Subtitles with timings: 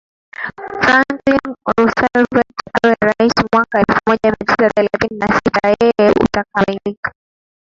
[0.83, 1.45] Franklin
[1.77, 7.13] Roosevelt awe rais mwaka elfu moja mia tisa thelathini na sita yeye utakamilika